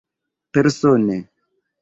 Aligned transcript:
persone 0.51 1.15